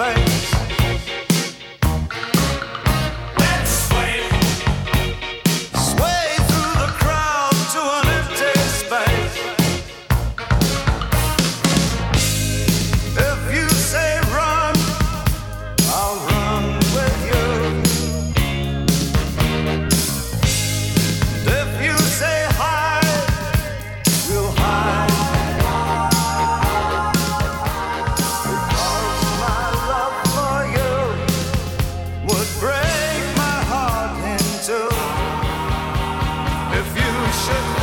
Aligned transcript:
face. 0.00 0.29
should 37.40 37.79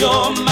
morena 0.00 0.49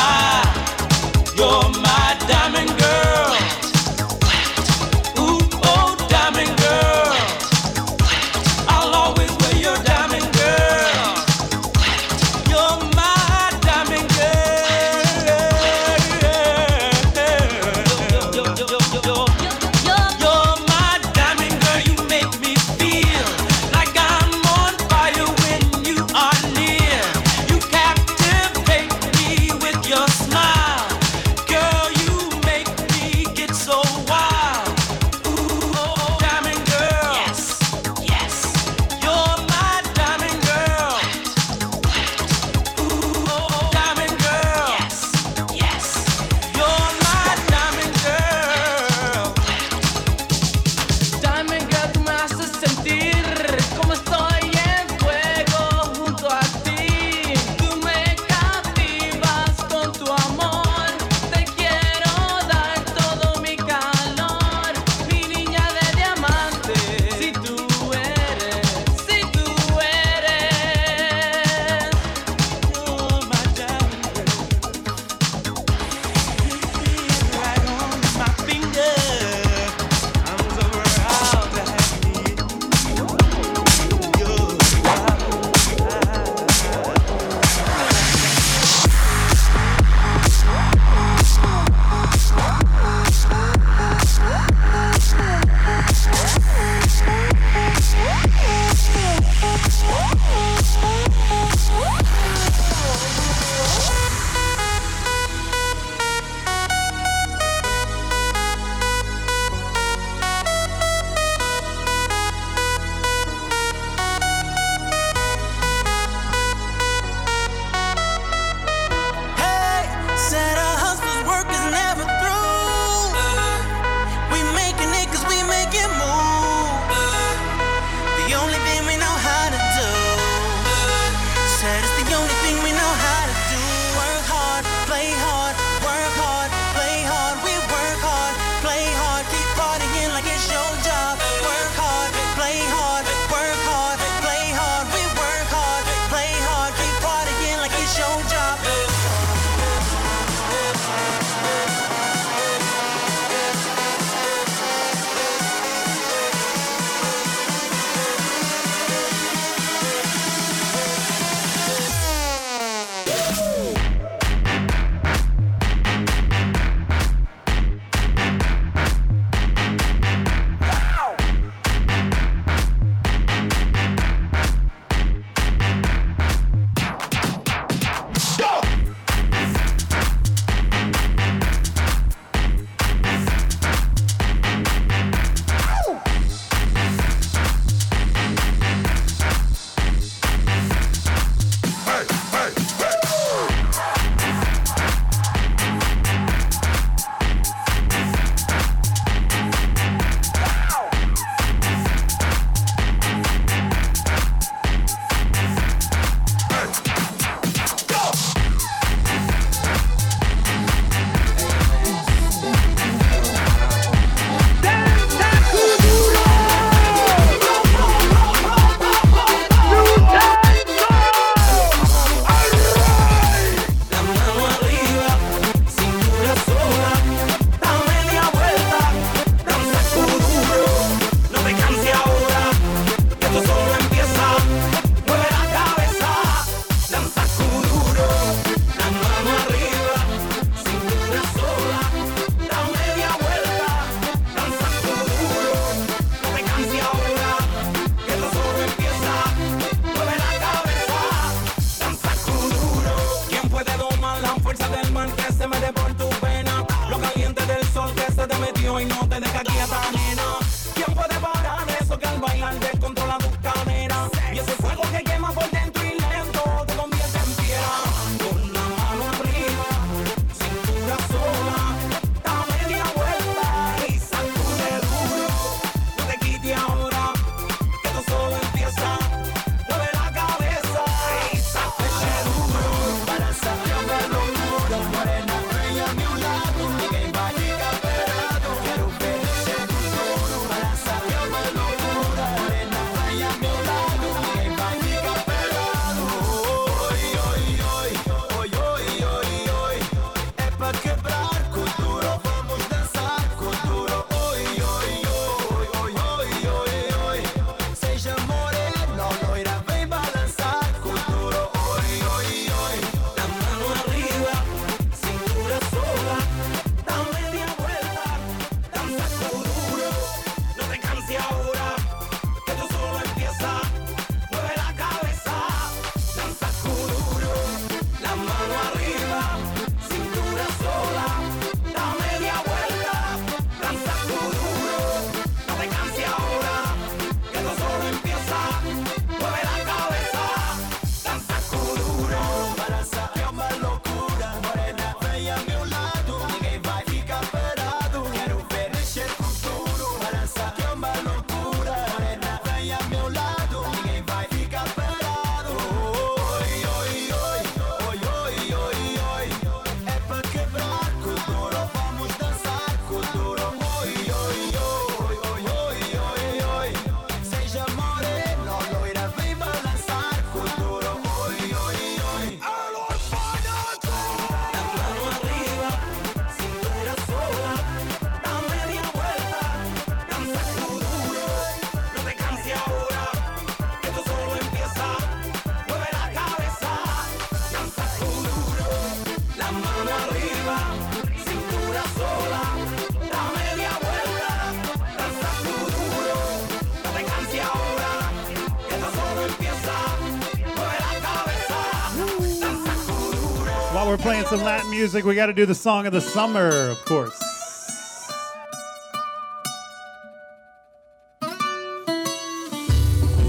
we're 403.88 403.96
playing 403.96 404.26
some 404.26 404.42
Latin 404.42 404.70
music. 404.70 405.06
We 405.06 405.14
got 405.14 405.26
to 405.26 405.32
do 405.32 405.46
the 405.46 405.54
song 405.54 405.86
of 405.86 405.94
the 405.94 406.00
summer, 406.00 406.48
of 406.48 406.84
course. 406.84 407.18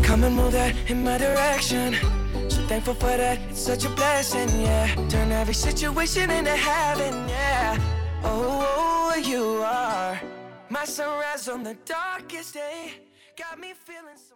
Come 0.04 0.24
and 0.26 0.36
move 0.36 0.52
that 0.52 0.76
in 0.88 1.02
my 1.02 1.17
direction. 1.17 1.95
So 2.50 2.62
thankful 2.67 2.95
for 2.95 3.15
that, 3.15 3.39
it's 3.50 3.62
such 3.62 3.86
a 3.86 3.89
blessing, 3.89 4.50
yeah. 4.60 4.93
Turn 5.08 5.32
every 5.32 5.54
situation 5.54 6.30
into 6.30 6.52
heaven, 6.52 7.13
yeah. 7.30 7.78
Oh, 8.24 8.60
oh, 8.67 9.12
oh 9.13 9.17
you 9.17 9.62
are 9.63 10.19
my 10.69 10.84
sunrise 10.84 11.48
on 11.48 11.63
the 11.63 11.76
darkest 11.86 12.56
day. 12.56 12.95
Got 13.38 13.60
me 13.60 13.74
feeling 13.86 14.17
so. 14.17 14.36